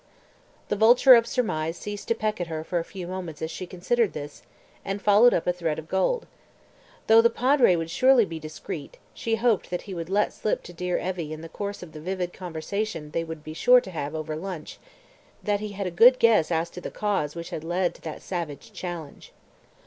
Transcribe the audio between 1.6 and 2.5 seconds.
ceased to peck at